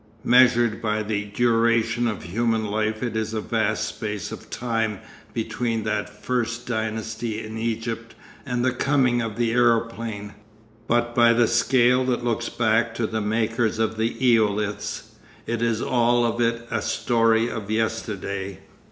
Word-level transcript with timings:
Measured 0.23 0.81
by 0.81 1.03
the 1.03 1.25
duration 1.25 2.07
of 2.07 2.23
human 2.23 2.65
life 2.65 3.03
it 3.03 3.15
is 3.15 3.35
a 3.35 3.39
vast 3.39 3.87
space 3.87 4.31
of 4.31 4.49
time 4.49 4.97
between 5.31 5.83
that 5.83 6.09
first 6.09 6.65
dynasty 6.65 7.39
in 7.39 7.55
Egypt 7.55 8.15
and 8.43 8.65
the 8.65 8.71
coming 8.71 9.21
of 9.21 9.35
the 9.35 9.51
aeroplane, 9.51 10.33
but 10.87 11.13
by 11.13 11.33
the 11.33 11.47
scale 11.47 12.03
that 12.05 12.23
looks 12.25 12.49
back 12.49 12.95
to 12.95 13.05
the 13.05 13.21
makers 13.21 13.77
of 13.77 13.95
the 13.95 14.15
eoliths, 14.15 15.03
it 15.45 15.61
is 15.61 15.83
all 15.83 16.25
of 16.25 16.41
it 16.41 16.67
a 16.71 16.81
story 16.81 17.47
of 17.51 17.69
yesterday. 17.69 18.57